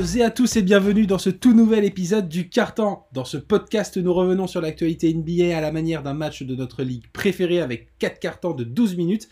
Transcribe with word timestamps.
et 0.00 0.22
à 0.22 0.30
tous 0.30 0.56
et 0.56 0.62
bienvenue 0.62 1.06
dans 1.06 1.18
ce 1.18 1.28
tout 1.28 1.52
nouvel 1.52 1.84
épisode 1.84 2.26
du 2.26 2.48
Carton. 2.48 3.00
Dans 3.12 3.26
ce 3.26 3.36
podcast, 3.36 3.98
nous 3.98 4.14
revenons 4.14 4.46
sur 4.46 4.62
l'actualité 4.62 5.12
NBA 5.12 5.54
à 5.54 5.60
la 5.60 5.72
manière 5.72 6.02
d'un 6.02 6.14
match 6.14 6.42
de 6.42 6.56
notre 6.56 6.82
ligue 6.82 7.04
préférée 7.12 7.60
avec 7.60 7.98
4 7.98 8.18
cartons 8.18 8.54
de 8.54 8.64
12 8.64 8.96
minutes 8.96 9.28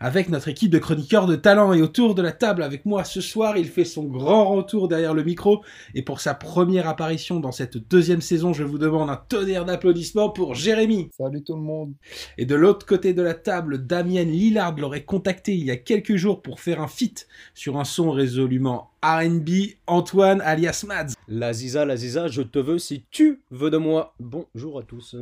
avec 0.00 0.28
notre 0.28 0.48
équipe 0.48 0.70
de 0.70 0.78
chroniqueurs 0.78 1.26
de 1.26 1.36
talent 1.36 1.72
et 1.72 1.82
autour 1.82 2.14
de 2.14 2.22
la 2.22 2.32
table 2.32 2.62
avec 2.62 2.86
moi 2.86 3.04
ce 3.04 3.20
soir, 3.20 3.56
il 3.56 3.66
fait 3.66 3.84
son 3.84 4.04
grand 4.04 4.48
retour 4.48 4.88
derrière 4.88 5.14
le 5.14 5.24
micro 5.24 5.64
et 5.94 6.02
pour 6.02 6.20
sa 6.20 6.34
première 6.34 6.88
apparition 6.88 7.40
dans 7.40 7.52
cette 7.52 7.76
deuxième 7.76 8.20
saison, 8.20 8.52
je 8.52 8.64
vous 8.64 8.78
demande 8.78 9.10
un 9.10 9.16
tonnerre 9.16 9.64
d'applaudissements 9.64 10.30
pour 10.30 10.54
Jérémy. 10.54 11.10
Salut 11.16 11.42
tout 11.42 11.56
le 11.56 11.62
monde. 11.62 11.94
Et 12.36 12.46
de 12.46 12.54
l'autre 12.54 12.86
côté 12.86 13.12
de 13.12 13.22
la 13.22 13.34
table, 13.34 13.86
Damien 13.86 14.24
Lillard 14.24 14.76
l'aurait 14.76 15.04
contacté 15.04 15.54
il 15.54 15.64
y 15.64 15.70
a 15.70 15.76
quelques 15.76 16.16
jours 16.16 16.42
pour 16.42 16.60
faire 16.60 16.80
un 16.80 16.88
feat 16.88 17.26
sur 17.54 17.78
un 17.78 17.84
son 17.84 18.10
résolument 18.10 18.90
R&B, 19.02 19.50
Antoine 19.86 20.40
alias 20.40 20.84
Mads. 20.86 21.14
La 21.28 21.52
Ziza, 21.52 21.84
la 21.84 21.96
Ziza, 21.96 22.28
je 22.28 22.42
te 22.42 22.58
veux 22.58 22.78
si 22.78 23.04
tu 23.10 23.42
veux 23.50 23.70
de 23.70 23.76
moi. 23.76 24.14
Bonjour 24.20 24.78
à 24.78 24.82
tous. 24.82 25.16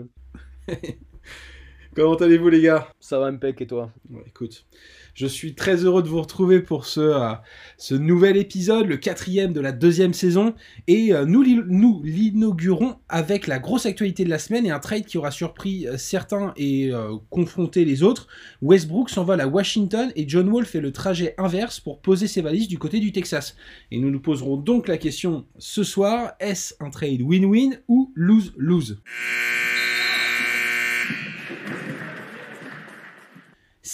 Comment 1.96 2.16
allez-vous 2.16 2.50
les 2.50 2.60
gars? 2.60 2.92
Ça 3.00 3.18
va 3.18 3.24
impec 3.24 3.58
et 3.62 3.66
toi? 3.66 3.90
Écoute, 4.26 4.66
je 5.14 5.26
suis 5.26 5.54
très 5.54 5.76
heureux 5.76 6.02
de 6.02 6.08
vous 6.08 6.20
retrouver 6.20 6.60
pour 6.60 6.84
ce, 6.84 7.00
euh, 7.00 7.32
ce 7.78 7.94
nouvel 7.94 8.36
épisode, 8.36 8.84
le 8.84 8.98
quatrième 8.98 9.54
de 9.54 9.62
la 9.62 9.72
deuxième 9.72 10.12
saison. 10.12 10.54
Et 10.88 11.14
euh, 11.14 11.24
nous, 11.24 11.42
nous 11.66 12.02
l'inaugurons 12.04 12.96
avec 13.08 13.46
la 13.46 13.58
grosse 13.58 13.86
actualité 13.86 14.26
de 14.26 14.28
la 14.28 14.38
semaine 14.38 14.66
et 14.66 14.70
un 14.70 14.78
trade 14.78 15.06
qui 15.06 15.16
aura 15.16 15.30
surpris 15.30 15.88
euh, 15.88 15.96
certains 15.96 16.52
et 16.58 16.92
confronté 17.30 17.86
les 17.86 18.02
autres. 18.02 18.28
Westbrook 18.60 19.08
s'envole 19.08 19.40
à 19.40 19.48
Washington 19.48 20.12
et 20.16 20.28
John 20.28 20.50
Wall 20.50 20.66
fait 20.66 20.82
le 20.82 20.92
trajet 20.92 21.34
inverse 21.38 21.80
pour 21.80 22.02
poser 22.02 22.26
ses 22.26 22.42
valises 22.42 22.68
du 22.68 22.78
côté 22.78 23.00
du 23.00 23.10
Texas. 23.10 23.56
Et 23.90 23.98
nous 23.98 24.10
nous 24.10 24.20
poserons 24.20 24.58
donc 24.58 24.86
la 24.86 24.98
question 24.98 25.46
ce 25.56 25.82
soir, 25.82 26.34
est-ce 26.40 26.74
un 26.78 26.90
trade 26.90 27.22
win-win 27.22 27.80
ou 27.88 28.12
lose-lose? 28.14 29.00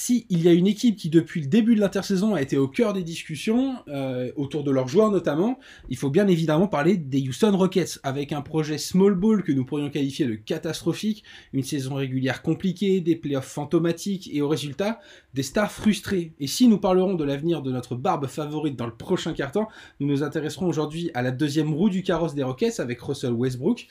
Si 0.03 0.27
il 0.31 0.43
y 0.43 0.49
a 0.49 0.53
une 0.53 0.67
équipe 0.67 0.97
qui 0.97 1.11
depuis 1.11 1.41
le 1.41 1.47
début 1.47 1.77
de 1.77 1.81
l'intersaison 1.81 2.35
a 2.35 2.43
été 2.43 2.59
au 2.59 2.67
cœur 2.67 2.93
des 2.93 3.05
discussions, 3.05 3.77
euh, 3.87 4.33
autour 4.35 4.65
de 4.65 4.73
leurs 4.73 4.89
joueurs 4.89 5.13
notamment, 5.13 5.61
il 5.91 5.97
faut 5.97 6.11
bien 6.11 6.27
évidemment 6.27 6.67
parler 6.67 6.97
des 6.97 7.21
Houston 7.29 7.57
Rockets, 7.57 8.01
avec 8.03 8.33
un 8.33 8.43
projet 8.43 8.79
small 8.79 9.15
ball 9.15 9.45
que 9.45 9.53
nous 9.53 9.65
pourrions 9.65 9.91
qualifier 9.91 10.27
de 10.27 10.35
catastrophique, 10.35 11.23
une 11.53 11.63
saison 11.63 11.95
régulière 11.95 12.43
compliquée, 12.43 13.01
des 13.01 13.15
playoffs 13.15 13.47
fantomatiques 13.47 14.29
et 14.33 14.43
au 14.43 14.49
résultat, 14.49 14.99
des 15.35 15.45
stars 15.45 15.71
frustrées. 15.71 16.33
Et 16.41 16.49
si 16.49 16.67
nous 16.67 16.79
parlerons 16.79 17.15
de 17.15 17.23
l'avenir 17.23 17.63
de 17.63 17.71
notre 17.71 17.95
barbe 17.95 18.27
favorite 18.27 18.75
dans 18.75 18.87
le 18.87 18.97
prochain 18.97 19.35
carton, 19.35 19.67
nous 20.01 20.09
nous 20.09 20.25
intéresserons 20.25 20.67
aujourd'hui 20.67 21.13
à 21.15 21.23
la 21.23 21.31
deuxième 21.31 21.73
roue 21.73 21.91
du 21.91 22.03
carrosse 22.03 22.35
des 22.35 22.43
Rockets 22.43 22.81
avec 22.81 23.01
Russell 23.01 23.35
Westbrook, 23.35 23.87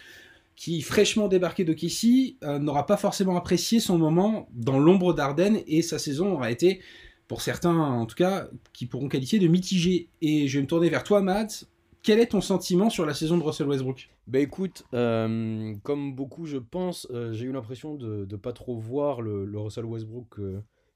qui, 0.55 0.81
fraîchement 0.81 1.27
débarqué 1.27 1.63
de 1.63 1.73
Kessie, 1.73 2.37
euh, 2.43 2.59
n'aura 2.59 2.85
pas 2.85 2.97
forcément 2.97 3.35
apprécié 3.35 3.79
son 3.79 3.97
moment 3.97 4.47
dans 4.53 4.79
l'ombre 4.79 5.13
d'Ardennes 5.13 5.61
et 5.67 5.81
sa 5.81 5.99
saison 5.99 6.33
aura 6.33 6.51
été, 6.51 6.81
pour 7.27 7.41
certains 7.41 7.75
en 7.75 8.05
tout 8.05 8.15
cas, 8.15 8.47
qui 8.73 8.85
pourront 8.85 9.07
qualifier 9.07 9.39
de 9.39 9.47
mitigé. 9.47 10.09
Et 10.21 10.47
je 10.47 10.57
vais 10.57 10.61
me 10.61 10.67
tourner 10.67 10.89
vers 10.89 11.03
toi, 11.03 11.21
Matt. 11.21 11.65
Quel 12.03 12.19
est 12.19 12.27
ton 12.27 12.41
sentiment 12.41 12.89
sur 12.89 13.05
la 13.05 13.13
saison 13.13 13.37
de 13.37 13.43
Russell 13.43 13.67
Westbrook? 13.67 14.09
Bah 14.27 14.39
écoute, 14.39 14.83
euh, 14.93 15.73
comme 15.83 16.15
beaucoup, 16.15 16.45
je 16.45 16.57
pense, 16.57 17.07
euh, 17.11 17.31
j'ai 17.31 17.45
eu 17.45 17.51
l'impression 17.51 17.95
de 17.95 18.27
ne 18.29 18.35
pas 18.37 18.53
trop 18.53 18.75
voir 18.75 19.21
le, 19.21 19.47
Russell 19.57 19.85
Westbrook 19.85 20.39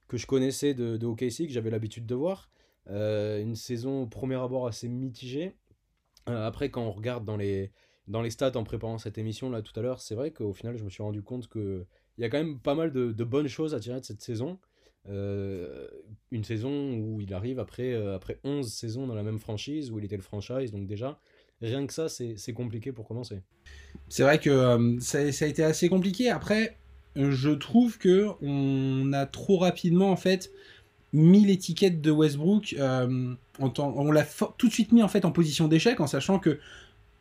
que 0.07 0.17
je 0.17 0.25
connaissais 0.27 0.73
de, 0.73 0.97
de 0.97 1.05
OKC, 1.05 1.47
que 1.47 1.51
j'avais 1.51 1.69
l'habitude 1.69 2.05
de 2.05 2.15
voir. 2.15 2.49
une 2.87 3.55
saison 3.55 4.03
au 4.03 4.07
premier 4.07 4.35
abord 4.35 4.67
assez 4.67 4.87
mitigée. 4.87 5.55
après, 6.25 6.69
quand 6.69 6.83
on 6.83 6.91
regarde 6.91 7.23
dans 7.23 7.37
les, 7.37 7.71
dans 8.07 8.21
les 8.21 8.29
stats 8.29 8.55
en 8.55 8.63
préparant 8.63 8.97
cette 8.97 9.17
émission 9.17 9.49
là 9.49 9.61
tout 9.61 9.77
à 9.79 9.81
l'heure, 9.81 10.01
c'est 10.01 10.15
vrai 10.15 10.31
qu'au 10.31 10.53
final, 10.53 10.77
je 10.77 10.83
me 10.83 10.89
suis 10.89 11.03
rendu 11.03 11.21
compte 11.21 11.47
qu'il 11.49 11.85
y 12.17 12.23
a 12.23 12.29
quand 12.29 12.37
même 12.37 12.59
pas 12.59 12.75
mal 12.75 12.91
de, 12.91 13.23
bonnes 13.23 13.47
choses 13.47 13.73
à 13.73 13.79
tirer 13.79 13.99
de 13.99 14.05
cette 14.05 14.21
saison. 14.21 14.59
Euh, 15.07 15.87
une 16.31 16.43
saison 16.43 16.97
où 16.97 17.21
il 17.21 17.31
arrive 17.33 17.59
après, 17.59 17.93
euh, 17.93 18.15
après 18.15 18.39
11 18.43 18.71
saisons 18.71 19.05
dans 19.05 19.13
la 19.13 19.23
même 19.23 19.39
franchise, 19.39 19.91
où 19.91 19.99
il 19.99 20.05
était 20.05 20.15
le 20.15 20.23
franchise, 20.23 20.71
donc 20.71 20.87
déjà, 20.87 21.19
rien 21.61 21.85
que 21.85 21.93
ça, 21.93 22.09
c'est 22.09 22.53
compliqué 22.53 22.91
pour 22.91 23.07
commencer. 23.07 23.41
C'est 24.09 24.23
vrai 24.23 24.39
que 24.39 24.49
euh, 24.49 24.99
ça, 24.99 25.31
ça, 25.31 25.45
a 25.45 25.47
été 25.47 25.63
assez 25.63 25.89
compliqué. 25.89 26.29
Après, 26.29 26.77
je 27.15 27.51
trouve 27.51 27.97
que 27.97 28.29
on 28.41 29.13
a 29.13 29.25
trop 29.25 29.57
rapidement, 29.57 30.09
en 30.11 30.17
fait, 30.17 30.51
mis 31.13 31.45
l'étiquette 31.45 32.01
de 32.01 32.11
Westbrook, 32.11 32.75
on, 32.79 33.37
on 33.59 34.11
l'a 34.11 34.25
tout 34.57 34.67
de 34.67 34.73
suite 34.73 34.91
mis 34.91 35.01
en 35.01 35.07
fait 35.07 35.23
en 35.23 35.31
position 35.31 35.67
d'échec, 35.67 35.99
en 36.01 36.07
sachant 36.07 36.39
que 36.39 36.59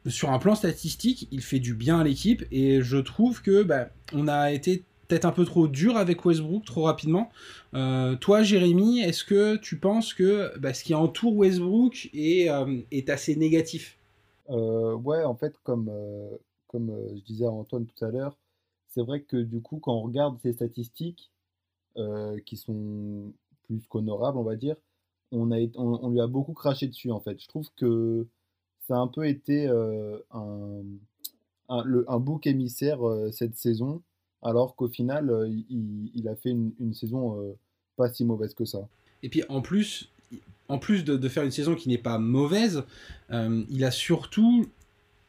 sur 0.07 0.31
un 0.31 0.39
plan 0.39 0.55
statistique, 0.55 1.29
il 1.31 1.41
fait 1.43 1.61
du 1.61 1.75
bien 1.75 2.01
à 2.01 2.05
l'équipe 2.05 2.45
et 2.51 2.83
je 2.83 2.97
trouve 2.99 3.43
que 3.43 3.63
bah, 3.63 3.89
on 4.13 4.29
a 4.29 4.53
été 4.53 4.85
peut-être 5.09 5.25
un 5.25 5.33
peu 5.33 5.45
trop 5.45 5.69
dur 5.69 5.97
avec 5.97 6.25
Westbrook 6.25 6.65
trop 6.65 6.83
rapidement. 6.83 7.31
Euh, 7.75 8.17
toi, 8.17 8.43
Jérémy, 8.43 9.01
est-ce 9.01 9.25
que 9.25 9.57
tu 9.57 9.79
penses 9.79 10.15
que 10.15 10.57
bah, 10.59 10.75
ce 10.75 10.85
qui 10.85 10.95
entoure 10.95 11.37
Westbrook 11.37 12.11
est, 12.13 12.51
euh, 12.51 12.83
assez 13.09 13.37
négatif? 13.37 13.99
Euh, 14.51 14.95
Ouais, 14.95 15.25
en 15.25 15.35
fait, 15.35 15.55
comme, 15.63 15.91
comme 16.69 16.95
je 17.15 17.23
disais 17.23 17.47
à 17.47 17.51
Antoine 17.51 17.87
tout 17.87 18.05
à 18.05 18.11
l'heure, 18.11 18.37
c'est 18.89 19.03
vrai 19.03 19.23
que 19.23 19.37
du 19.37 19.61
coup, 19.61 19.79
quand 19.79 19.95
on 19.95 20.03
regarde 20.03 20.39
ces 20.43 20.53
statistiques 20.53 21.31
qui 22.45 22.57
sont 22.57 23.33
plus 23.67 23.87
qu'honorables, 23.89 24.39
on 24.39 24.43
va 24.43 24.57
dire, 24.57 24.77
on, 25.33 26.11
lui 26.11 26.21
a 26.21 26.27
beaucoup 26.27 26.53
craché 26.53 26.87
dessus 26.87 27.11
en 27.11 27.21
fait. 27.21 27.41
Je 27.41 27.49
trouve 27.49 27.69
que 27.77 28.27
ça 28.87 28.95
a 28.95 28.99
un 28.99 29.09
peu 29.09 29.27
été 29.27 29.67
euh, 29.67 30.19
un, 30.33 30.83
un, 31.69 32.19
bouc 32.19 32.47
émissaire 32.47 33.07
euh, 33.07 33.31
cette 33.33 33.57
saison, 33.57 34.03
alors 34.43 34.77
qu'au 34.77 34.89
final, 34.89 35.31
euh, 35.31 35.49
il, 35.49 36.29
a 36.29 36.37
fait 36.37 36.51
une, 36.51 36.95
saison 36.95 37.57
pas 37.97 38.13
si 38.13 38.25
mauvaise 38.25 38.55
que 38.55 38.65
ça. 38.65 38.87
Et 39.23 39.29
puis 39.29 39.43
en 39.49 39.63
plus, 39.63 40.11
en 40.69 40.79
plus 40.79 41.05
de, 41.05 41.17
de 41.17 41.29
faire 41.29 41.45
une 41.45 41.51
saison 41.51 41.75
qui 41.75 41.89
n'est 41.89 41.99
pas 41.99 42.19
mauvaise, 42.19 42.85
il 43.31 43.85
a 43.85 43.91
surtout, 43.91 44.67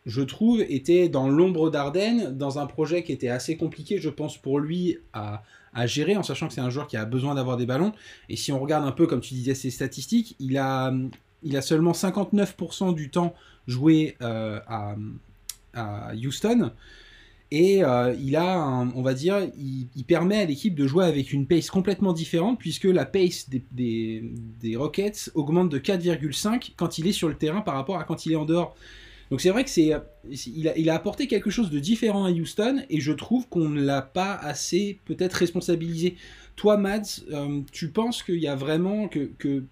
je 0.06 0.22
trouve, 0.22 0.62
été 0.62 1.08
dans 1.08 1.30
l'ombre 1.30 1.70
d'Ardennes, 1.70 2.38
dans 2.38 2.60
un 2.60 2.66
projet 2.66 3.04
qui 3.04 3.14
était 3.14 3.30
assez 3.30 3.56
compliqué, 3.56 4.00
je 4.00 4.10
pense, 4.10 4.38
pour 4.38 4.60
lui 4.60 4.98
à, 5.14 5.44
à 5.74 5.88
gérer, 5.88 6.18
en 6.18 6.24
sachant 6.24 6.48
que 6.48 6.54
c'est 6.54 6.62
un 6.62 6.70
joueur 6.70 6.88
qui 6.88 6.98
a 6.98 7.06
besoin 7.06 7.36
d'avoir 7.36 7.56
des 7.56 7.66
ballons. 7.66 7.94
Et 8.28 8.36
si 8.36 8.52
on 8.52 8.60
regarde 8.60 8.86
un 8.86 8.92
peu, 8.92 9.08
comme 9.08 9.22
tu 9.22 9.34
disais, 9.34 9.56
ses 9.56 9.72
statistiques, 9.72 10.36
il 10.40 10.58
a, 10.58 10.94
il 11.46 11.56
a 11.56 11.62
seulement 11.62 11.94
59% 11.94 12.94
du 12.94 13.10
temps 13.10 13.34
joué 13.68 14.18
euh, 14.22 14.60
à, 14.68 16.14
Houston. 16.16 16.72
Et 17.52 17.84
euh, 17.84 18.16
il 18.20 18.36
a, 18.36 18.86
il, 19.56 20.04
permet 20.06 20.38
à 20.38 20.46
l'équipe 20.46 20.74
de 20.74 20.88
jouer 20.88 21.06
avec 21.06 21.32
une 21.32 21.46
pace 21.46 21.70
complètement 21.70 22.12
différente, 22.12 22.58
puisque 22.60 22.86
la 22.86 23.06
pace 23.06 23.50
des, 23.72 24.76
Rockets 24.76 25.32
augmente 25.36 25.70
de 25.70 25.78
4,5 25.78 26.72
quand 26.76 26.98
il 26.98 27.08
est 27.08 27.12
sur 27.12 27.30
le 27.30 27.36
terrain 27.36 27.62
par 27.62 27.76
rapport 27.76 27.98
à 28.00 28.04
quand 28.04 28.26
il 28.26 28.34
est 28.34 28.38
en 28.38 28.46
dehors. 28.46 28.76
Donc 29.32 29.42
c'est 29.42 29.50
vrai 29.50 29.64
que 29.64 29.70
c'est, 29.70 29.92
il 30.48 30.90
a, 30.90 30.94
apporté 30.94 31.28
quelque 31.28 31.50
chose 31.50 31.70
de 31.70 31.80
différent 31.80 32.26
à 32.26 32.32
Houston, 32.32 32.84
et 32.90 33.00
je 33.00 33.12
trouve 33.12 33.48
qu'on 33.48 33.70
ne 33.70 33.82
l'a 33.82 34.02
pas 34.02 34.34
assez 34.34 35.00
peut-être 35.06 35.34
responsabilisé. 35.34 36.16
Toi, 36.56 36.78
Mads, 36.78 37.22
euh, 37.32 37.62
tu 37.72 37.90
penses 37.90 38.24
qu'il 38.24 38.40
y 38.40 38.48
a 38.48 38.56
vraiment 38.56 39.08
que 39.08 39.64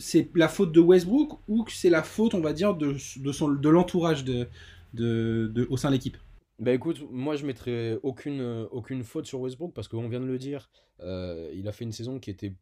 c'est 0.00 0.30
la 0.34 0.48
faute 0.48 0.72
de 0.72 0.80
Westbrook 0.80 1.38
ou 1.46 1.64
que 1.64 1.72
c'est 1.72 1.90
la 1.90 2.02
faute, 2.02 2.34
on 2.34 2.40
va 2.40 2.52
dire, 2.52 2.74
de, 2.74 2.96
son, 2.98 3.48
de 3.50 3.68
l'entourage 3.68 4.24
de, 4.24 4.48
de, 4.94 5.66
au 5.70 5.76
sein 5.76 5.88
de 5.88 5.94
l'équipe? 5.94 6.16
Bah 6.58 6.72
écoute, 6.72 7.02
moi 7.10 7.36
je 7.36 7.46
mettrais 7.46 7.98
aucune, 8.02 8.66
aucune 8.70 9.02
faute 9.02 9.26
sur 9.26 9.40
Westbrook 9.40 9.72
parce 9.72 9.88
qu'on 9.88 10.08
vient 10.08 10.20
de 10.20 10.26
le 10.26 10.38
dire, 10.38 10.68
euh, 11.00 11.50
il 11.54 11.68
a 11.68 11.72
fait 11.72 11.84
une 11.84 11.92
saison 11.92 12.18
qui 12.18 12.30
était 12.30 12.54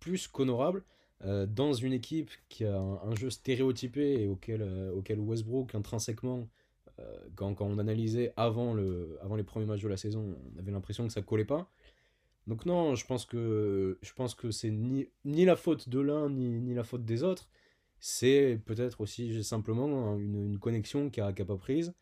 plus 0.00 0.28
qu'honorable 0.28 0.84
euh, 1.24 1.46
dans 1.46 1.72
une 1.72 1.94
équipe 1.94 2.30
qui 2.50 2.66
a 2.66 2.78
un, 2.78 3.14
jeu 3.14 3.30
stéréotypé 3.30 4.20
et 4.20 4.26
auquel, 4.26 4.60
euh, 4.60 4.92
auquel 4.92 5.18
Westbrook 5.20 5.74
intrinsèquement, 5.74 6.48
quand, 7.34 7.54
quand, 7.54 7.66
on 7.66 7.78
analysait 7.78 8.32
avant, 8.38 8.72
le, 8.72 9.18
avant 9.22 9.36
les 9.36 9.42
premiers 9.42 9.66
matchs 9.66 9.82
de 9.82 9.88
la 9.88 9.98
saison, 9.98 10.34
on 10.54 10.58
avait 10.58 10.72
l'impression 10.72 11.06
que 11.06 11.12
ça 11.12 11.20
collait 11.20 11.44
pas. 11.44 11.68
Donc 12.46 12.64
non, 12.64 12.94
je 12.94 13.04
pense 13.06 13.24
que 13.24 13.98
je 14.02 14.12
pense 14.12 14.34
que 14.34 14.50
c'est 14.50 14.70
ni, 14.70 15.08
ni 15.24 15.44
la 15.44 15.56
faute 15.56 15.88
de 15.88 15.98
l'un 15.98 16.30
ni, 16.30 16.60
ni, 16.60 16.74
la 16.74 16.84
faute 16.84 17.04
des 17.04 17.22
autres. 17.22 17.48
C'est 17.98 18.60
peut-être 18.66 19.00
aussi 19.00 19.42
simplement 19.42 20.16
une, 20.16 20.58
connexion 20.58 21.10
qui 21.10 21.20
n'a 21.20 21.32
pas 21.32 21.56
prise. 21.56 21.94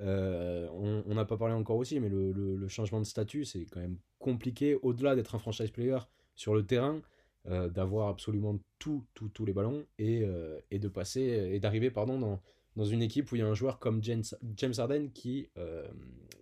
Euh, 0.00 0.68
on 0.72 1.14
n'a 1.14 1.24
pas 1.26 1.36
parlé 1.36 1.54
encore 1.54 1.76
aussi, 1.76 2.00
mais 2.00 2.08
le, 2.08 2.68
changement 2.68 3.00
de 3.00 3.04
statut, 3.04 3.44
c'est 3.44 3.66
quand 3.66 3.80
même 3.80 3.98
compliqué, 4.18 4.76
au-delà 4.82 5.14
d'être 5.16 5.34
un 5.34 5.38
franchise 5.38 5.70
player 5.70 5.98
sur 6.34 6.54
le 6.54 6.64
terrain, 6.64 7.02
euh, 7.48 7.68
d'avoir 7.68 8.08
absolument 8.08 8.58
tous 8.78 9.04
tout, 9.14 9.44
les 9.44 9.52
ballons 9.52 9.84
et, 9.98 10.22
euh, 10.22 10.58
et 10.70 10.78
de 10.78 10.88
passer 10.88 11.20
et 11.20 11.60
d'arriver 11.60 11.90
pardon 11.90 12.18
dans, 12.18 12.40
dans 12.76 12.84
une 12.84 13.02
équipe 13.02 13.30
où 13.32 13.36
il 13.36 13.40
y 13.40 13.42
a 13.42 13.46
un 13.46 13.54
joueur 13.54 13.78
comme 13.78 14.02
James, 14.02 14.24
James 14.56 14.74
Harden 14.78 15.08
qui 15.12 15.48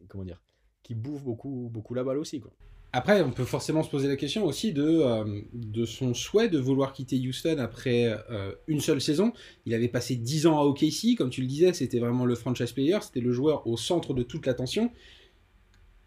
comment 0.09 0.25
dire 0.25 0.43
qui 0.83 0.95
bouffe 0.95 1.23
beaucoup 1.23 1.69
beaucoup 1.73 1.95
la 1.95 2.03
balle 2.05 2.19
aussi 2.19 2.41
quoi. 2.41 2.53
Après, 2.99 3.23
on 3.23 3.31
peut 3.31 3.45
forcément 3.45 3.85
se 3.85 3.91
poser 3.91 4.09
la 4.09 4.17
question 4.17 4.45
aussi 4.45 4.73
de, 4.73 4.83
euh, 4.83 5.87
son 5.87 6.15
souhait 6.15 6.49
de 6.49 6.59
vouloir 6.59 6.93
quitter 6.93 7.17
Houston 7.17 7.59
après 7.61 8.07
euh, 8.29 8.51
une 8.67 8.81
seule 8.81 9.01
saison. 9.01 9.33
Il 9.67 9.75
avait 9.75 9.87
passé 9.87 10.17
10 10.17 10.49
ans 10.49 10.59
à 10.59 10.65
OKC, 10.65 11.15
comme 11.17 11.31
tu 11.31 11.41
le 11.41 11.47
disais, 11.47 11.73
c'était 11.73 12.01
vraiment 12.01 12.25
le 12.25 12.35
franchise 12.35 12.73
player, 12.73 12.99
c'était 13.01 13.21
le 13.21 13.31
joueur 13.31 13.69
au 13.69 13.77
centre 13.77 14.15
de 14.15 14.25
toute 14.25 14.47
l'attention. 14.47 14.91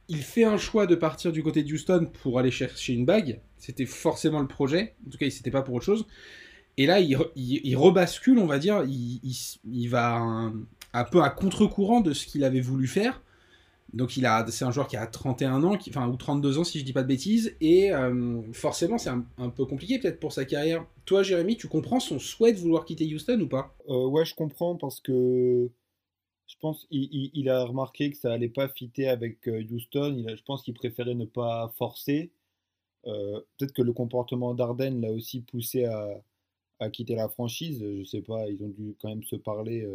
Il 0.10 0.18
fait 0.18 0.44
un 0.44 0.58
choix 0.58 0.86
de 0.86 0.96
partir 0.96 1.32
du 1.32 1.42
côté 1.42 1.64
de 1.64 1.72
Houston 1.72 2.10
pour 2.24 2.40
aller 2.40 2.52
chercher 2.52 2.92
une 2.92 3.06
bague. 3.06 3.40
C'était 3.56 3.86
forcément 3.86 4.42
le 4.42 4.50
projet. 4.50 4.96
En 5.08 5.12
tout 5.12 5.18
cas, 5.18 5.30
c'était 5.30 5.50
pas 5.50 5.62
pour 5.62 5.76
autre 5.76 5.86
chose. 5.86 6.06
Et 6.76 6.88
là, 6.88 7.00
il, 7.00 7.18
il, 7.38 7.78
rebascule, 7.78 8.38
on 8.38 8.48
va 8.48 8.60
dire. 8.60 8.84
Il, 8.86 9.22
il 9.64 9.88
va 9.88 10.18
un, 10.18 10.54
un, 10.92 11.04
peu 11.06 11.24
à 11.24 11.30
contre-courant 11.30 12.02
de 12.02 12.12
ce 12.12 12.26
qu'il 12.26 12.44
avait 12.44 12.60
voulu 12.60 12.88
faire. 12.88 13.22
Donc 13.94 14.16
il 14.16 14.26
a, 14.26 14.46
c'est 14.48 14.64
un 14.64 14.72
joueur 14.72 14.88
qui 14.88 14.96
a 14.96 15.06
31 15.06 15.64
ans, 15.64 15.78
qui, 15.78 15.90
enfin 15.90 16.08
ou 16.08 16.16
32 16.16 16.60
ans 16.60 16.64
si 16.64 16.80
je 16.80 16.86
dis 16.86 16.94
pas 16.94 17.04
de 17.04 17.08
bêtises, 17.08 17.56
et 17.60 17.92
euh, 17.92 18.42
forcément 18.54 18.98
c'est 18.98 19.10
un, 19.10 19.50
peu 19.50 19.66
compliqué 19.66 20.00
peut-être 20.00 20.20
pour 20.20 20.32
sa 20.32 20.46
carrière. 20.46 20.86
Toi 21.06 21.24
Jérémy, 21.24 21.58
tu 21.58 21.68
comprends 21.68 22.00
son 22.00 22.18
souhait 22.18 22.54
de 22.54 22.60
vouloir 22.60 22.86
quitter 22.86 23.14
Houston 23.14 23.40
ou 23.42 23.48
pas? 23.48 23.76
Euh, 23.90 24.08
Ouais, 24.08 24.26
je 24.26 24.34
comprends 24.36 24.78
parce 24.78 25.02
que 25.02 25.70
je 26.48 26.56
pense 26.60 26.88
il, 26.92 27.50
a 27.50 27.66
remarqué 27.66 28.12
que 28.12 28.18
ça 28.18 28.32
allait 28.34 28.50
pas 28.50 28.70
fitter 28.70 29.10
avec 29.10 29.48
euh, 29.48 29.64
Houston. 29.72 30.26
Je 30.28 30.44
pense 30.44 30.64
qu'il 30.64 30.74
préférait 30.74 31.16
ne 31.16 31.26
pas 31.26 31.74
forcer. 31.78 32.32
peut-être 33.04 33.74
que 33.74 33.82
le 33.82 33.94
comportement 33.94 34.54
d'Arden 34.54 35.02
l'a 35.02 35.12
aussi 35.12 35.42
poussé 35.42 35.86
à, 35.86 36.08
à, 36.80 36.90
quitter 36.90 37.16
la 37.16 37.30
franchise. 37.30 37.80
Je 38.00 38.04
sais 38.06 38.22
pas, 38.22 38.48
ils 38.50 38.64
ont 38.64 38.70
dû 38.70 38.96
quand 39.02 39.10
même 39.10 39.24
se 39.24 39.36
parler 39.36 39.88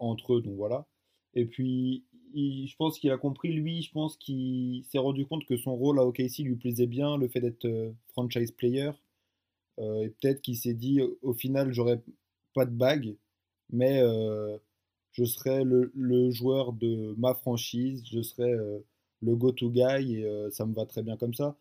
entre 0.00 0.34
eux, 0.34 0.42
donc 0.42 0.56
voilà. 0.56 0.86
Et 1.34 1.46
puis 1.46 2.04
je 2.34 2.76
pense 2.76 2.98
qu'il 2.98 3.10
a 3.10 3.18
compris, 3.18 3.52
lui, 3.52 3.82
je 3.82 3.92
pense 3.92 4.16
qu'il 4.16 4.84
s'est 4.84 4.98
rendu 4.98 5.26
compte 5.26 5.44
que 5.46 5.56
son 5.56 5.76
rôle 5.76 5.98
à 5.98 6.06
OKC 6.06 6.38
lui 6.40 6.56
plaisait 6.56 6.86
bien, 6.86 7.16
le 7.16 7.28
fait 7.28 7.40
d'être 7.40 7.64
euh, 7.66 7.92
franchise 8.12 8.52
player. 8.52 8.90
Euh, 9.78 10.02
et 10.02 10.10
peut-être 10.10 10.42
qu'il 10.42 10.56
s'est 10.56 10.74
dit, 10.74 11.00
au 11.22 11.34
final, 11.34 11.72
j'aurais 11.72 12.00
pas 12.54 12.66
de 12.66 12.72
bague, 12.72 13.16
mais 13.70 14.00
euh, 14.02 14.58
je 15.12 15.24
serai 15.24 15.64
le, 15.64 16.30
joueur 16.30 16.72
de 16.72 17.14
ma 17.18 17.34
franchise, 17.34 18.04
je 18.10 18.22
serai 18.22 18.52
le 19.22 19.36
go-to 19.36 19.70
guy, 19.70 20.16
et 20.16 20.50
ça 20.50 20.66
me 20.66 20.74
va 20.74 20.86
très 20.86 21.02
bien 21.02 21.16
comme 21.16 21.34
ça. 21.34 21.56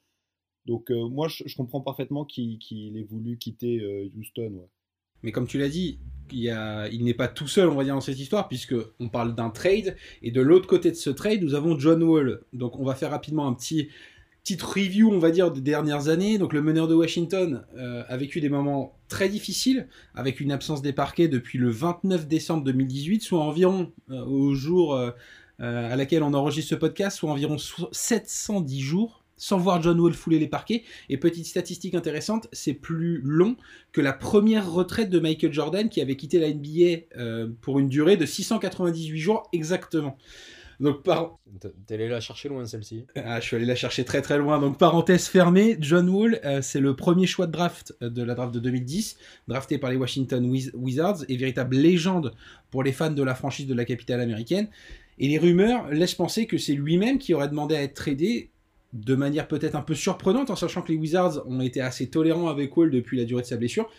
Donc 0.66 0.90
moi, 0.92 1.28
je, 1.28 1.56
comprends 1.56 1.82
parfaitement 1.82 2.26
qu'il 2.26 2.98
ait 2.98 3.04
voulu 3.04 3.38
quitter 3.38 4.10
Houston. 4.16 4.68
Mais 5.24 5.32
comme 5.32 5.48
tu 5.48 5.58
l'as 5.58 5.70
dit, 5.70 6.00
il, 6.32 7.04
n'est 7.04 7.14
pas 7.14 7.28
tout 7.28 7.48
seul, 7.48 7.70
on 7.70 7.76
va 7.76 7.84
dire, 7.84 7.94
dans 7.96 8.02
cette 8.02 8.20
histoire, 8.20 8.48
puisque 8.48 8.76
on 9.00 9.10
parle 9.10 9.36
d'un 9.36 9.50
trade, 9.50 9.96
et 10.22 10.32
de 10.32 10.42
l'autre 10.42 10.68
côté 10.68 10.92
de 10.92 10.96
ce 10.96 11.10
trade, 11.10 11.42
nous 11.42 11.56
avons 11.56 11.78
John 11.78 12.04
Wall. 12.04 12.42
Donc 12.54 12.80
on 12.80 12.84
va 12.84 12.96
faire 12.96 13.12
rapidement 13.12 13.48
un 13.48 13.54
petit 13.54 13.90
petite 14.44 14.62
review, 14.62 15.12
on 15.12 15.20
va 15.20 15.30
dire, 15.30 15.52
des 15.52 15.60
dernières 15.60 16.08
années. 16.08 16.38
Donc 16.38 16.54
le 16.54 16.62
meneur 16.62 16.88
de 16.88 16.96
Washington 16.96 17.66
euh, 17.76 18.04
a 18.08 18.16
vécu 18.16 18.40
des 18.40 18.48
moments 18.48 18.98
très 19.10 19.28
difficiles, 19.28 19.90
avec 20.16 20.40
une 20.40 20.54
absence 20.54 20.82
des 20.82 20.94
parquets 20.94 21.28
depuis 21.28 21.58
le 21.58 21.70
29 21.70 22.28
décembre 22.28 22.64
2018, 22.64 23.22
soit 23.22 23.42
environ, 23.42 23.92
euh, 24.10 24.24
au 24.26 24.54
jour 24.54 24.96
euh, 24.96 25.12
à 25.60 25.96
laquelle 25.98 26.24
on 26.24 26.34
enregistre 26.34 26.70
ce 26.70 26.76
podcast, 26.76 27.18
soit 27.18 27.30
environ 27.30 27.58
710 27.92 28.80
jours 28.80 29.26
sans 29.38 29.58
voir 29.58 29.82
John 29.82 30.00
Wall 30.00 30.14
fouler 30.14 30.40
les 30.40 30.48
parquets. 30.48 30.84
Et 31.10 31.18
petite 31.18 31.46
statistique 31.46 31.96
intéressante, 31.96 32.48
c'est 32.52 32.74
plus 32.74 33.22
long 33.24 33.56
que 33.92 34.02
la 34.02 34.14
première 34.14 34.72
retraite 34.72 35.10
de 35.10 35.20
Michael 35.20 35.54
Jordan 35.54 35.90
qui 35.90 36.02
avait 36.02 36.16
quitté 36.16 36.40
la 36.40 36.52
NBA 36.52 37.18
euh, 37.18 37.48
pour 37.62 37.80
une 37.80 37.88
durée 37.88 38.18
de 38.18 38.26
698 38.26 39.18
jours 39.18 39.50
exactement. 39.54 40.18
Donc 40.80 41.02
par... 41.04 41.40
T'es 41.88 41.96
allé 41.96 42.08
la 42.08 42.20
chercher 42.20 42.50
loin 42.50 42.66
celle-ci. 42.66 43.06
Ah, 43.16 43.40
je 43.40 43.46
suis 43.46 43.56
allé 43.56 43.66
la 43.66 43.76
chercher 43.76 44.06
très 44.06 44.22
très 44.22 44.38
loin. 44.38 44.60
Donc 44.60 44.78
parenthèse 44.78 45.28
fermée, 45.28 45.78
John 45.80 46.08
Wall, 46.10 46.40
euh, 46.46 46.62
c'est 46.62 46.80
le 46.80 46.96
premier 46.96 47.26
choix 47.26 47.48
de 47.48 47.52
draft 47.52 47.96
euh, 48.04 48.10
de 48.10 48.22
la 48.22 48.36
draft 48.36 48.54
de 48.54 48.60
2010, 48.60 49.18
drafté 49.48 49.78
par 49.78 49.90
les 49.90 49.98
Washington 49.98 50.46
Wizards 50.76 51.24
et 51.30 51.38
véritable 51.38 51.76
légende 51.76 52.34
pour 52.70 52.84
les 52.84 52.92
fans 52.92 53.10
de 53.10 53.24
la 53.24 53.34
franchise 53.34 53.66
de 53.66 53.74
la 53.74 53.86
capitale 53.86 54.22
américaine. 54.22 54.68
Et 55.20 55.28
les 55.28 55.40
rumeurs 55.40 55.90
laissent 55.90 56.14
penser 56.14 56.46
que 56.46 56.60
c'est 56.60 56.74
lui-même 56.74 57.18
qui 57.18 57.34
aurait 57.34 57.48
demandé 57.48 57.76
à 57.76 57.82
être 57.82 57.96
tradé 57.96 58.52
de 58.94 59.16
manière 59.16 59.48
peut-être 59.48 59.76
un 59.76 59.82
peu 59.82 59.96
surprenante, 59.96 60.50
en 60.50 60.56
sachant 60.56 60.82
que 60.82 60.92
les 60.92 60.98
Wizards 60.98 61.46
ont 61.48 61.62
été 61.62 61.82
assez 61.82 62.10
tolérants 62.10 62.48
avec 62.48 62.76
Wall 62.76 62.92
depuis 62.92 63.18
la 63.18 63.26
durée 63.26 63.42
de 63.42 63.48
sa 63.48 63.58
blessure. 63.58 63.90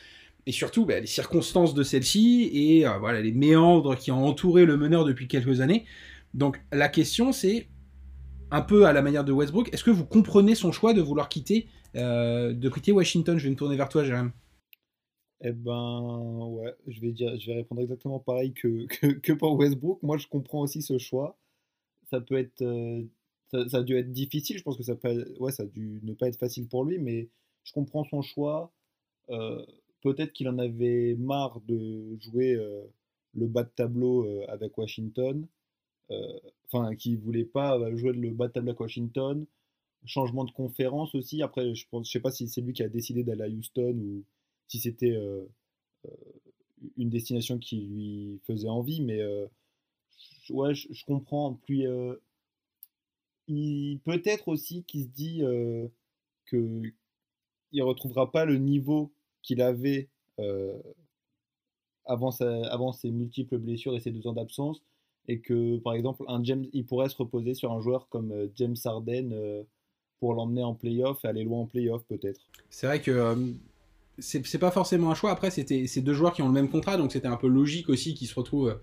Et 0.47 0.53
surtout, 0.53 0.87
bah, 0.87 1.01
les 1.01 1.07
circonstances 1.07 1.75
de 1.75 1.83
celle-ci 1.83 2.51
et 2.53 2.87
euh, 2.87 3.21
les 3.21 3.33
méandres 3.33 3.97
qui 3.97 4.11
ont 4.11 4.25
entouré 4.25 4.65
le 4.65 4.77
meneur 4.77 5.05
depuis 5.05 5.29
quelques 5.29 5.61
années. 5.61 5.85
Donc 6.35 6.61
la 6.73 6.89
question, 6.89 7.33
c'est 7.33 7.69
un 8.51 8.63
peu 8.63 8.87
à 8.87 8.93
la 8.93 9.03
manière 9.03 9.25
de 9.25 9.33
Westbrook, 9.33 9.73
est-ce 9.73 9.85
que 9.85 9.91
vous 9.91 10.07
comprenez 10.07 10.55
son 10.55 10.73
choix 10.73 10.95
de 10.95 11.03
vouloir 11.03 11.29
quitter, 11.29 11.69
euh, 11.97 12.55
Washington? 12.89 13.39
Je 13.39 13.45
vais 13.45 13.51
me 13.51 13.57
tourner 13.57 13.77
vers 13.77 13.89
toi, 13.89 14.05
Jérôme. 14.05 14.33
Eh 15.41 15.53
ben, 15.53 16.49
ouais, 16.51 16.75
je 16.89 17.01
vais, 17.01 17.55
répondre 17.55 17.81
exactement 17.81 18.19
pareil 18.19 18.53
que, 18.55 18.87
que, 19.21 19.33
pour 19.33 19.57
Westbrook. 19.57 20.03
Moi, 20.03 20.17
je 20.17 20.27
comprends 20.27 20.63
aussi 20.63 20.83
ce 20.83 20.99
choix. 20.99 21.39
Ça 22.11 22.21
peut 22.21 22.39
être 22.39 22.63
euh, 22.63 23.03
ça, 23.51 23.79
a 23.79 23.83
dû 23.83 23.97
être 23.97 24.13
difficile. 24.13 24.59
Je 24.59 24.63
pense 24.63 24.77
que 24.77 24.83
ça, 24.83 24.95
peut, 24.95 25.35
ouais, 25.39 25.61
a 25.61 25.65
dû 25.67 26.01
ne 26.03 26.13
pas 26.13 26.29
être 26.29 26.39
facile 26.39 26.69
pour 26.69 26.85
lui, 26.85 26.99
mais 26.99 27.29
je 27.65 27.73
comprends 27.73 28.05
son 28.05 28.23
choix. 28.23 28.73
Euh, 29.31 29.65
peut-être 30.03 30.33
qu'il 30.33 30.49
en 30.49 30.59
avait 30.59 31.15
marre 31.19 31.61
de 31.67 32.17
jouer 32.21 32.55
euh, 32.55 32.83
le 33.35 33.47
bas 33.47 33.65
de 33.65 33.71
tableau 33.71 34.25
euh, 34.27 34.45
avec 34.49 34.77
Washington. 34.79 35.47
Enfin, 36.71 36.95
qu'il 36.97 37.19
voulait 37.19 37.45
pas 37.45 37.79
jouer 37.95 38.13
le 38.13 38.31
bas 38.31 38.49
de 38.49 38.53
tableau 38.53 38.71
avec 38.71 38.81
Washington. 38.81 39.47
Changement 40.07 40.45
de 40.45 40.51
conférence 40.51 41.15
aussi. 41.15 41.43
Après, 41.43 41.75
je 41.75 41.85
ne 41.93 42.05
sais 42.05 42.21
pas 42.21 42.31
si 42.31 42.49
c'est 42.49 42.63
lui 42.63 42.73
qui 42.73 42.83
a 42.83 42.89
décidé 42.89 43.25
d'aller 43.25 43.43
à 43.43 43.49
Houston 43.49 43.95
ou 43.99 44.25
si 44.69 44.79
c'était 44.79 45.19
une 46.97 47.11
destination 47.11 47.59
qui 47.59 47.81
lui 47.81 48.41
faisait 48.47 48.69
envie, 48.69 49.03
mais 49.03 49.23
ouais, 50.49 50.75
je, 50.75 50.89
je 50.91 51.05
comprends. 51.05 51.61
Puis 51.67 51.85
peut-être 54.05 54.49
aussi 54.49 54.85
qu'il 54.85 55.05
se 55.05 55.09
dit 55.09 55.43
euh, 55.43 55.89
que 56.47 56.83
il 57.73 57.83
retrouvera 57.83 58.31
pas 58.31 58.45
le 58.45 58.57
niveau 58.57 59.13
qu'il 59.43 59.61
avait 59.61 60.09
avant, 62.07 62.31
avant 62.41 62.93
ses 62.93 63.11
multiples 63.11 63.59
blessures 63.59 63.95
et 63.95 64.01
ses 64.01 64.11
deux 64.11 64.27
ans 64.27 64.33
d'absence, 64.33 64.83
et 65.27 65.41
que 65.41 65.77
par 65.79 65.95
exemple 65.95 66.25
un 66.29 66.43
James, 66.45 66.65
il 66.73 66.87
pourrait 66.87 67.09
se 67.09 67.17
reposer 67.17 67.55
sur 67.55 67.73
un 67.73 67.81
joueur 67.81 68.09
comme 68.09 68.49
James 68.55 68.77
Harden 68.85 69.65
pour 70.21 70.33
l'emmener 70.33 70.63
en 70.63 70.75
playoff 70.75 71.25
et 71.25 71.29
aller 71.29 71.45
loin 71.45 71.61
en 71.61 71.67
playoff 71.67 72.05
peut-être. 72.05 72.41
C'est 72.71 72.87
vrai 72.87 73.03
que 73.03 73.37
c'est 74.19 74.59
pas 74.59 74.71
forcément 74.71 75.11
un 75.11 75.15
choix. 75.15 75.31
Après, 75.31 75.51
c'était 75.51 75.87
ces 75.87 76.01
deux 76.01 76.15
joueurs 76.15 76.33
qui 76.33 76.43
ont 76.43 76.49
le 76.49 76.55
même 76.55 76.71
contrat, 76.71 76.97
donc 76.97 77.13
c'était 77.13 77.29
un 77.29 77.37
peu 77.37 77.49
logique 77.49 77.89
aussi 77.89 78.15
qu'ils 78.15 78.29
se 78.29 78.35
retrouvent 78.35 78.81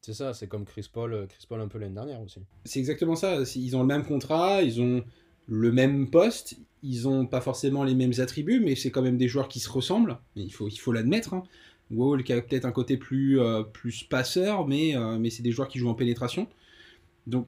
c'est 0.00 0.14
ça, 0.14 0.34
c'est 0.34 0.46
comme 0.46 0.64
Chris 0.64 0.88
Paul, 0.92 1.12
euh, 1.12 1.26
Chris 1.26 1.44
Paul 1.48 1.60
un 1.60 1.68
peu 1.68 1.78
l'année 1.78 1.94
dernière 1.94 2.20
aussi. 2.20 2.40
C'est 2.64 2.78
exactement 2.78 3.16
ça. 3.16 3.42
Ils 3.56 3.76
ont 3.76 3.80
le 3.80 3.86
même 3.86 4.04
contrat, 4.04 4.62
ils 4.62 4.80
ont 4.80 5.04
le 5.46 5.72
même 5.72 6.10
poste, 6.10 6.56
ils 6.82 7.02
n'ont 7.02 7.26
pas 7.26 7.40
forcément 7.40 7.84
les 7.84 7.94
mêmes 7.94 8.12
attributs, 8.18 8.60
mais 8.60 8.74
c'est 8.74 8.90
quand 8.90 9.02
même 9.02 9.16
des 9.16 9.28
joueurs 9.28 9.48
qui 9.48 9.60
se 9.60 9.68
ressemblent. 9.68 10.18
Il 10.36 10.52
faut, 10.52 10.92
l'admettre. 10.92 11.34
Hein. 11.34 11.42
Wall 11.90 12.22
qui 12.22 12.32
a 12.32 12.40
peut-être 12.40 12.66
un 12.66 12.72
côté 12.72 12.96
plus, 12.96 13.40
euh, 13.40 13.62
plus 13.62 14.02
passeur, 14.02 14.66
euh, 14.70 15.18
mais 15.18 15.30
c'est 15.30 15.42
des 15.42 15.52
joueurs 15.52 15.68
qui 15.68 15.78
jouent 15.78 15.88
en 15.88 15.94
pénétration 15.94 16.46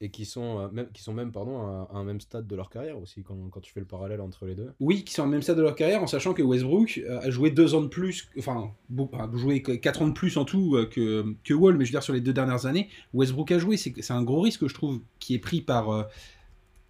et 0.01 0.09
qui 0.09 0.25
sont, 0.25 0.59
euh, 0.59 0.67
même, 0.71 0.87
qui 0.93 1.01
sont 1.01 1.13
même 1.13 1.31
pardon, 1.31 1.59
à, 1.61 1.89
un 1.93 2.03
même 2.03 2.21
stade 2.21 2.47
de 2.47 2.55
leur 2.55 2.69
carrière 2.69 2.99
aussi, 2.99 3.23
quand, 3.23 3.35
quand, 3.49 3.59
tu 3.59 3.71
fais 3.71 3.79
le 3.79 3.85
parallèle 3.85 4.21
entre 4.21 4.45
les 4.45 4.55
deux. 4.55 4.71
Oui, 4.79 5.03
qui 5.03 5.13
sont 5.13 5.23
au 5.23 5.27
même 5.27 5.41
stade 5.41 5.57
de 5.57 5.61
leur 5.61 5.75
carrière, 5.75 6.03
en 6.03 6.07
sachant 6.07 6.33
que 6.33 6.41
Westbrook 6.41 6.99
euh, 7.03 7.19
a 7.19 7.29
joué 7.29 7.51
deux 7.51 7.73
ans 7.73 7.81
de 7.81 7.87
plus, 7.87 8.29
enfin, 8.37 8.71
a 9.13 9.29
joué 9.33 9.61
quatre 9.61 10.01
ans 10.01 10.07
de 10.07 10.13
plus 10.13 10.37
en 10.37 10.45
tout 10.45 10.75
euh, 10.75 10.85
que, 10.85 11.35
que 11.43 11.53
Wall, 11.53 11.77
mais 11.77 11.85
je 11.85 11.91
veux 11.91 11.95
dire, 11.95 12.03
sur 12.03 12.13
les 12.13 12.21
deux 12.21 12.33
dernières 12.33 12.65
années, 12.65 12.89
Westbrook 13.13 13.51
a 13.51 13.59
joué. 13.59 13.77
C'est 13.77 14.11
un 14.11 14.23
gros 14.23 14.41
risque, 14.41 14.67
je 14.67 14.73
trouve, 14.73 15.01
qui 15.19 15.33
est 15.35 15.39
pris 15.39 15.61
par. 15.61 16.07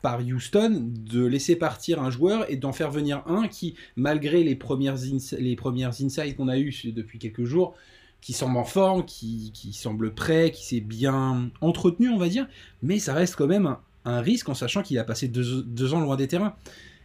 par 0.01 0.19
Houston 0.19 0.89
de 0.91 1.23
laisser 1.23 1.55
partir 1.55 2.01
un 2.01 2.09
joueur 2.09 2.49
et 2.51 2.55
d'en 2.55 2.73
faire 2.73 2.89
venir 2.89 3.23
un 3.27 3.47
qui, 3.47 3.75
malgré 3.95 4.43
les 4.43 4.55
premières, 4.55 4.97
les 5.37 5.55
premières 5.55 6.01
insights 6.01 6.35
qu'on 6.35 6.47
a 6.47 6.57
eues 6.57 6.73
depuis 6.85 7.19
quelques 7.19 7.45
jours, 7.45 7.75
qui 8.21 8.33
semble 8.33 8.57
en 8.57 8.63
forme, 8.63 9.03
qui, 9.05 9.51
semble 9.73 10.13
prêt, 10.13 10.51
qui 10.51 10.65
s'est 10.65 10.79
bien 10.79 11.51
entretenu, 11.59 12.09
on 12.09 12.17
va 12.17 12.29
dire, 12.29 12.47
mais 12.81 12.99
ça 12.99 13.13
reste 13.13 13.35
quand 13.35 13.47
même 13.47 13.75
un, 14.05 14.21
risque 14.21 14.47
en 14.49 14.53
sachant 14.53 14.83
qu'il 14.83 14.99
a 14.99 15.03
passé 15.03 15.27
deux, 15.27 15.93
ans 15.93 15.99
loin 15.99 16.15
des 16.15 16.27
terrains. 16.27 16.55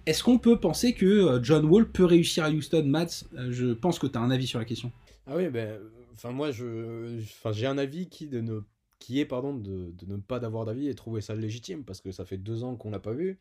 Est-ce 0.04 0.22
qu'on 0.22 0.38
peut 0.38 0.60
penser 0.60 0.92
que 0.92 1.06
euh, 1.06 1.42
John 1.42 1.64
Wall 1.64 1.90
peut 1.90 2.04
réussir 2.04 2.44
à 2.44 2.50
Houston, 2.50 2.84
Matt? 2.86 3.24
Euh, 3.34 3.50
Je 3.50 3.72
pense 3.72 3.98
que 3.98 4.06
tu 4.06 4.16
as 4.16 4.20
un 4.20 4.30
avis 4.30 4.46
sur 4.46 4.60
la 4.60 4.64
question. 4.64 4.92
Ah 5.26 5.36
oui, 5.36 5.48
ben, 5.48 5.80
enfin 6.14 6.30
moi, 6.30 6.52
je, 6.52 7.18
j'ai 7.50 7.66
un 7.66 7.76
avis 7.76 8.08
qui, 8.08 8.28
de 8.28 8.40
ne, 8.40 8.60
qui 9.00 9.18
est 9.18 9.24
pardon, 9.24 9.54
de, 9.54 9.92
ne 10.06 10.16
pas 10.16 10.38
d'avoir 10.38 10.64
d'avis 10.64 10.88
et 10.88 10.94
trouver 10.94 11.22
ça 11.22 11.34
légitime, 11.34 11.82
parce 11.82 12.00
que 12.00 12.12
ça 12.12 12.24
fait 12.24 12.36
deux 12.36 12.62
ans 12.62 12.76
qu'on 12.76 12.90
l'a 12.90 13.00
pas 13.00 13.14
vu. 13.14 13.38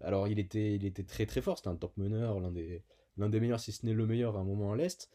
Alors 0.00 0.28
il 0.28 0.38
était, 0.38 0.74
il 0.74 0.84
était 0.84 1.02
très 1.02 1.26
très 1.26 1.40
fort, 1.40 1.58
c'était 1.58 1.68
un 1.68 1.76
top 1.76 1.96
meneur, 1.96 2.40
l'un 2.40 2.50
des, 2.50 2.82
l'un 3.16 3.28
des 3.28 3.40
meilleurs, 3.40 3.60
si 3.60 3.72
ce 3.72 3.84
n'est 3.84 3.94
le 3.94 4.06
meilleur 4.06 4.36
à 4.36 4.40
un 4.40 4.44
moment 4.44 4.72
à 4.72 4.76
l'Est. 4.76 5.10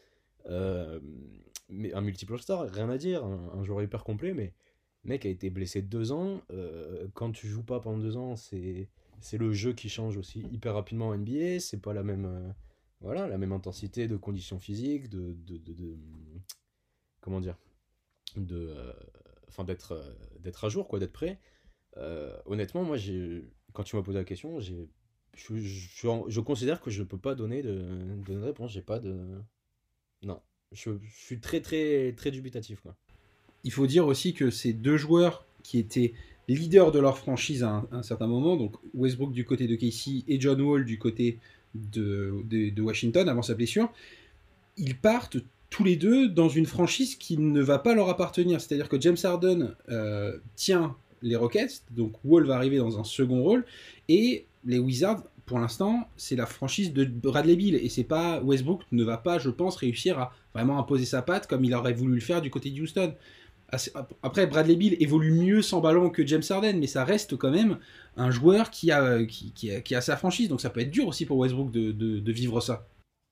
Euh, 0.50 1.00
mais 1.70 1.94
un 1.94 2.02
multiple 2.02 2.40
star, 2.40 2.70
rien 2.70 2.90
à 2.90 2.98
dire, 2.98 3.24
un, 3.24 3.64
joueur 3.64 3.82
hyper 3.82 4.04
complet, 4.04 4.34
mais 4.34 4.54
mec 5.04 5.26
a 5.26 5.30
été 5.30 5.50
blessé 5.50 5.82
deux 5.82 6.12
ans. 6.12 6.42
Euh, 6.52 7.08
quand 7.14 7.32
tu 7.32 7.48
joues 7.48 7.64
pas 7.64 7.80
pendant 7.80 7.98
deux 7.98 8.18
ans, 8.18 8.36
c'est 8.36 8.90
le 9.34 9.54
jeu 9.54 9.74
qui 9.74 9.90
change 9.90 10.18
aussi 10.18 10.42
hyper 10.52 10.74
rapidement 10.74 11.10
en 11.10 11.18
NBA. 11.18 11.60
C'est 11.60 11.82
pas 11.82 11.94
la 11.94 12.04
même, 12.04 12.26
euh, 12.26 12.52
voilà, 13.02 13.28
la 13.28 13.38
même 13.38 13.52
intensité 13.52 14.08
de 14.08 14.18
conditions 14.18 14.60
physiques, 14.60 15.10
de, 15.10 15.34
de, 15.34 15.58
de, 15.58 15.98
comment 17.22 17.40
dire, 17.40 17.58
de, 18.36 18.74
euh, 18.76 18.94
enfin 19.48 19.64
d'être, 19.64 20.04
d'être 20.40 20.66
à 20.66 20.70
jour, 20.70 20.88
quoi, 20.88 21.00
d'être 21.00 21.14
prêt. 21.14 21.40
honnêtement, 22.46 22.84
moi, 22.84 22.98
j'ai, 22.98 23.44
quand 23.74 23.84
tu 23.84 23.96
m'as 23.96 24.04
posé 24.04 24.18
la 24.18 24.26
question, 24.26 24.60
j'ai, 24.60 24.90
je, 25.36 25.58
je, 25.58 26.08
je, 26.28 26.40
considère 26.40 26.82
que 26.82 26.92
je 26.92 27.04
peux 27.04 27.18
pas 27.18 27.36
donner 27.36 27.62
de, 27.64 27.82
de 28.28 28.38
réponse. 28.38 28.72
J'ai 28.72 28.82
pas 28.82 29.00
de, 29.00 29.42
non, 30.24 30.42
je, 30.74 30.92
suis 31.12 31.40
très 31.40 31.62
très 31.62 32.14
très 32.16 32.32
dubitatif, 32.32 32.80
quoi. 32.82 32.96
Il 33.64 33.72
faut 33.72 33.88
dire 33.88 34.06
aussi 34.06 34.34
que 34.34 34.50
ces 34.50 34.74
deux 34.74 34.98
joueurs 34.98 35.46
qui 35.64 35.80
étaient 35.80 36.14
leaders 36.48 36.92
de 36.92 37.00
leur 37.00 37.18
franchise 37.18 37.64
à 37.64 37.88
un, 37.92 38.04
certain 38.04 38.28
moment, 38.28 38.58
donc 38.58 38.76
Westbrook 38.94 39.32
du 39.32 39.46
côté 39.46 39.68
de 39.68 39.76
Casey 39.76 40.24
et 40.28 40.40
John 40.40 40.60
Wall 40.62 40.84
du 40.84 41.00
côté 41.00 41.40
de, 41.74 42.44
de, 42.44 42.82
Washington 42.82 43.30
avant 43.30 43.42
sa 43.42 43.54
blessure, 43.54 43.92
ils 44.78 44.98
partent 44.98 45.38
tous 45.70 45.84
les 45.84 45.96
deux 45.96 46.28
dans 46.28 46.50
une 46.50 46.66
franchise 46.66 47.16
qui 47.16 47.38
ne 47.38 47.62
va 47.62 47.80
pas 47.80 47.96
leur 47.96 48.10
appartenir. 48.10 48.60
C'est-à-dire 48.60 48.90
que 48.90 49.00
James 49.00 49.18
Harden 49.24 49.76
euh, 49.90 50.38
tient 50.56 50.96
les 51.22 51.36
Rockets, 51.36 51.84
donc 51.92 52.14
Wall 52.26 52.46
va 52.46 52.56
arriver 52.56 52.78
dans 52.78 53.00
un 53.00 53.04
second 53.04 53.42
rôle, 53.42 53.66
et 54.10 54.46
les 54.66 54.78
Wizards, 54.78 55.24
pour 55.46 55.60
l'instant, 55.60 56.08
c'est 56.16 56.36
la 56.36 56.46
franchise 56.46 56.94
de 56.94 57.06
Bradley 57.06 57.56
Bill, 57.56 57.76
et 57.76 57.90
c'est 57.90 58.04
pas 58.04 58.42
Westbrook 58.42 58.82
ne 58.92 59.04
va 59.04 59.18
pas, 59.18 59.40
je 59.40 59.50
pense, 59.50 59.76
réussir 59.76 60.20
à 60.20 60.34
vraiment 60.54 60.80
imposer 60.80 61.06
sa 61.06 61.22
patte 61.22 61.48
comme 61.48 61.64
il 61.66 61.74
aurait 61.74 61.94
voulu 61.94 62.16
le 62.16 62.22
faire 62.22 62.42
du 62.42 62.50
côté 62.50 62.70
de 62.70 62.82
Houston. 62.82 63.14
Après, 64.22 64.46
Bradley 64.46 64.76
Bill 64.76 64.96
évolue 65.00 65.32
mieux 65.32 65.62
sans 65.62 65.82
ballon 65.82 66.10
que 66.10 66.26
James 66.26 66.44
Harden, 66.48 66.78
mais 66.80 66.88
ça 66.88 67.04
reste 67.04 67.36
quand 67.38 67.50
même 67.50 67.80
un 68.16 68.30
joueur 68.30 68.70
qui 68.70 68.92
a, 68.92 69.26
qui, 69.26 69.96
a, 69.96 70.02
sa 70.02 70.16
franchise. 70.16 70.48
Donc 70.48 70.62
ça 70.62 70.70
peut 70.70 70.82
être 70.82 70.92
dur 70.92 71.08
aussi 71.08 71.26
pour 71.26 71.38
Westbrook 71.38 71.72
de, 71.72 72.32
vivre 72.32 72.62
ça. 72.62 72.88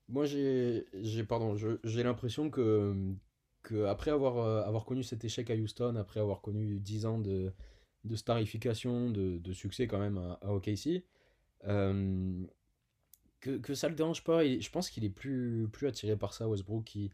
Moi, 0.10 0.26
j'ai 0.26 0.84
pardon, 1.28 1.56
j'ai 1.84 2.04
l'impression 2.04 2.50
que, 2.50 2.94
que 3.62 3.86
après 3.86 4.12
avoir, 4.12 4.40
euh, 4.40 4.64
avoir 4.64 4.84
connu 4.84 5.04
cet 5.04 5.24
échec 5.24 5.50
à 5.50 5.56
Houston, 5.56 5.96
après 5.96 6.20
avoir 6.20 6.42
connu 6.42 6.80
10 6.80 7.06
ans 7.06 7.20
de, 7.20 7.54
de 8.04 8.16
starification, 8.16 9.10
de, 9.10 9.54
succès 9.54 9.88
quand 9.88 10.00
même 10.00 10.18
à, 10.18 10.52
OKC, 10.52 11.04
euh, 11.68 12.44
que, 13.40 13.58
que 13.58 13.74
ça 13.74 13.90
le 13.90 13.96
dérange 13.96 14.24
pas. 14.24 14.46
Et 14.46 14.62
je 14.62 14.72
pense 14.72 14.90
qu'il 14.90 15.04
est 15.06 15.10
plus, 15.10 15.68
plus 15.72 15.88
attiré 15.88 16.16
par 16.16 16.34
ça, 16.34 16.48
Westbrook. 16.48 16.84
Qui, 16.84 17.12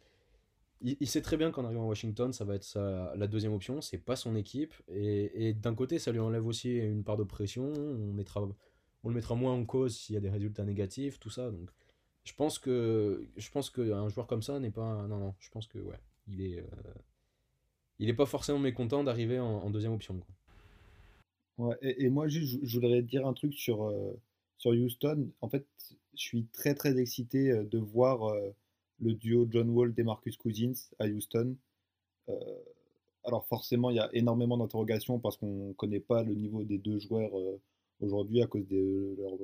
il, 0.81 1.07
sait 1.07 1.21
très 1.21 1.37
bien 1.37 1.51
qu'en 1.51 1.65
arrivant 1.65 1.83
à 1.83 1.87
Washington, 1.87 2.31
ça 2.33 2.45
va 2.45 2.55
être 2.55 2.77
la 3.15 3.27
deuxième 3.27 3.53
option. 3.53 3.81
C'est 3.81 3.97
pas 3.97 4.15
son 4.15 4.35
équipe. 4.35 4.73
Et, 4.89 5.53
d'un 5.53 5.75
côté, 5.75 5.99
ça 5.99 6.11
lui 6.11 6.19
enlève 6.19 6.45
aussi 6.45 6.75
une 6.77 7.03
part 7.03 7.17
de 7.17 7.23
pression. 7.23 7.71
On, 7.73 8.13
mettra, 8.13 8.41
on 9.03 9.09
le 9.09 9.15
mettra 9.15 9.35
moins 9.35 9.53
en 9.53 9.65
cause 9.65 9.97
s'il 9.97 10.15
y 10.15 10.17
a 10.17 10.21
des 10.21 10.29
résultats 10.29 10.63
négatifs, 10.65 11.19
tout 11.19 11.29
ça. 11.29 11.49
Donc, 11.51 11.69
je 12.23 12.33
pense 12.33 12.59
que 12.59 13.25
je 13.37 13.49
pense 13.49 13.69
qu'un 13.69 14.09
joueur 14.09 14.27
comme 14.27 14.41
ça 14.41 14.59
n'est 14.59 14.71
pas. 14.71 15.07
Non, 15.07 15.17
non, 15.17 15.35
je 15.39 15.49
pense 15.49 15.65
que 15.67 15.79
ouais, 15.79 15.99
il 16.27 16.41
est, 16.41 16.59
euh, 16.59 16.93
il 17.99 18.15
pas 18.15 18.25
forcément 18.25 18.59
mécontent 18.59 19.03
d'arriver 19.03 19.39
en, 19.39 19.69
deuxième 19.69 19.93
option. 19.93 20.19
Ouais, 21.57 21.77
et, 21.81 22.09
moi, 22.09 22.27
je 22.27 22.39
voudrais 22.73 23.01
dire 23.01 23.25
un 23.25 23.33
truc 23.33 23.53
sur, 23.53 23.83
euh, 23.83 24.13
sur 24.57 24.71
Houston. 24.71 25.29
En 25.41 25.49
fait, 25.49 25.65
je 26.13 26.21
suis 26.21 26.45
très 26.53 26.75
très 26.75 26.97
excité 26.97 27.51
euh, 27.51 27.63
de 27.63 27.77
voir 27.77 28.33
le 28.99 29.13
duo 29.13 29.47
John 29.49 29.69
Wall 29.69 29.93
et 29.97 30.03
Marcus 30.03 30.37
Cousins 30.37 30.73
à 30.99 31.07
Houston. 31.07 31.55
Euh, 32.29 32.33
alors 33.23 33.45
forcément, 33.45 33.89
il 33.89 33.97
y 33.97 33.99
a 33.99 34.09
énormément 34.13 34.57
d'interrogations 34.57 35.19
parce 35.19 35.37
qu'on 35.37 35.69
ne 35.69 35.73
connaît 35.73 35.99
pas 35.99 36.23
le 36.23 36.33
niveau 36.33 36.63
des 36.63 36.77
deux 36.77 36.99
joueurs 36.99 37.37
euh, 37.37 37.59
aujourd'hui 37.99 38.41
à 38.41 38.47
cause 38.47 38.67
de 38.67 39.15
leurs 39.17 39.37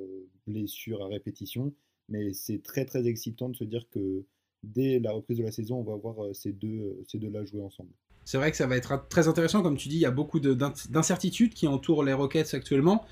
blessures 0.46 1.02
à 1.02 1.08
répétition. 1.08 1.72
Mais 2.08 2.32
c'est 2.32 2.62
très 2.62 2.84
très 2.84 3.06
excitant 3.06 3.48
de 3.48 3.56
se 3.56 3.64
dire 3.64 3.88
que 3.90 4.24
dès 4.62 4.98
la 4.98 5.12
reprise 5.12 5.38
de 5.38 5.44
la 5.44 5.52
saison, 5.52 5.76
on 5.76 5.82
va 5.82 5.96
voir 5.96 6.24
euh, 6.24 6.32
ces 6.32 6.52
deux, 6.52 7.02
ces 7.06 7.18
deux-là 7.18 7.44
jouer 7.44 7.62
ensemble. 7.62 7.90
C'est 8.24 8.38
vrai 8.38 8.50
que 8.50 8.56
ça 8.56 8.66
va 8.66 8.76
être 8.76 9.06
très 9.08 9.28
intéressant, 9.28 9.62
comme 9.62 9.76
tu 9.76 9.88
dis, 9.88 9.96
il 9.96 10.00
y 10.00 10.06
a 10.06 10.10
beaucoup 10.10 10.40
d'incertitudes 10.40 11.52
qui 11.52 11.66
entourent 11.66 12.02
les 12.02 12.14
Rockets 12.14 12.54
actuellement. 12.54 13.04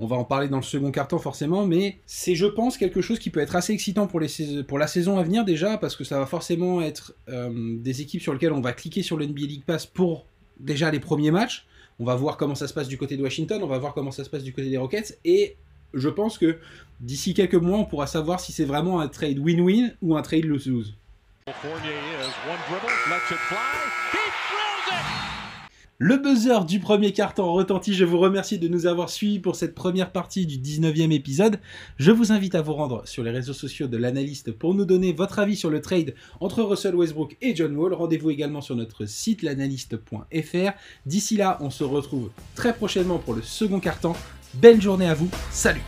On 0.00 0.06
va 0.06 0.16
en 0.16 0.24
parler 0.24 0.48
dans 0.48 0.58
le 0.58 0.62
second 0.62 0.92
carton 0.92 1.18
forcément, 1.18 1.66
mais 1.66 1.98
c'est, 2.06 2.36
je 2.36 2.46
pense, 2.46 2.78
quelque 2.78 3.00
chose 3.00 3.18
qui 3.18 3.30
peut 3.30 3.40
être 3.40 3.56
assez 3.56 3.72
excitant 3.72 4.06
pour, 4.06 4.20
la 4.20 4.86
saison 4.86 5.18
à 5.18 5.22
venir 5.24 5.44
déjà, 5.44 5.76
parce 5.76 5.96
que 5.96 6.04
ça 6.04 6.18
va 6.20 6.26
forcément 6.26 6.80
être 6.80 7.14
euh, 7.28 7.76
des 7.78 8.00
équipes 8.00 8.22
sur 8.22 8.32
lesquelles 8.32 8.52
on 8.52 8.60
va 8.60 8.72
cliquer 8.72 9.02
sur 9.02 9.16
le 9.16 9.26
NBA 9.26 9.40
League 9.40 9.64
Pass 9.66 9.86
pour 9.86 10.26
déjà 10.60 10.90
les 10.90 11.00
premiers 11.00 11.32
matchs. 11.32 11.66
On 11.98 12.04
va 12.04 12.14
voir 12.14 12.36
comment 12.36 12.54
ça 12.54 12.68
se 12.68 12.74
passe 12.74 12.86
du 12.86 12.96
côté 12.96 13.16
de 13.16 13.22
Washington, 13.22 13.60
on 13.62 13.66
va 13.66 13.78
voir 13.78 13.92
comment 13.92 14.12
ça 14.12 14.22
se 14.22 14.30
passe 14.30 14.44
du 14.44 14.52
côté 14.52 14.70
des 14.70 14.78
Rockets, 14.78 15.18
et 15.24 15.56
je 15.94 16.08
pense 16.08 16.38
que 16.38 16.58
d'ici 17.00 17.34
quelques 17.34 17.54
mois, 17.54 17.78
on 17.78 17.84
pourra 17.84 18.06
savoir 18.06 18.38
si 18.38 18.52
c'est 18.52 18.64
vraiment 18.64 19.00
un 19.00 19.08
trade 19.08 19.38
win-win 19.38 19.96
ou 20.00 20.16
un 20.16 20.22
trade 20.22 20.44
lose-lose. 20.44 20.94
Le 26.00 26.16
buzzer 26.16 26.64
du 26.64 26.78
premier 26.78 27.12
carton 27.12 27.52
retentit. 27.52 27.92
Je 27.92 28.04
vous 28.04 28.20
remercie 28.20 28.60
de 28.60 28.68
nous 28.68 28.86
avoir 28.86 29.10
suivis 29.10 29.40
pour 29.40 29.56
cette 29.56 29.74
première 29.74 30.12
partie 30.12 30.46
du 30.46 30.56
19e 30.56 31.10
épisode. 31.10 31.58
Je 31.96 32.12
vous 32.12 32.30
invite 32.30 32.54
à 32.54 32.62
vous 32.62 32.74
rendre 32.74 33.02
sur 33.04 33.24
les 33.24 33.32
réseaux 33.32 33.52
sociaux 33.52 33.88
de 33.88 33.96
l'analyste 33.96 34.52
pour 34.52 34.76
nous 34.76 34.84
donner 34.84 35.12
votre 35.12 35.40
avis 35.40 35.56
sur 35.56 35.70
le 35.70 35.80
trade 35.80 36.14
entre 36.38 36.62
Russell 36.62 36.94
Westbrook 36.94 37.36
et 37.42 37.56
John 37.56 37.76
Wall. 37.76 37.94
Rendez-vous 37.94 38.30
également 38.30 38.60
sur 38.60 38.76
notre 38.76 39.06
site 39.06 39.42
l'analyste.fr. 39.42 40.70
D'ici 41.04 41.36
là, 41.36 41.58
on 41.60 41.70
se 41.70 41.82
retrouve 41.82 42.30
très 42.54 42.74
prochainement 42.74 43.18
pour 43.18 43.34
le 43.34 43.42
second 43.42 43.80
carton. 43.80 44.12
Belle 44.54 44.80
journée 44.80 45.08
à 45.08 45.14
vous. 45.14 45.28
Salut 45.50 45.82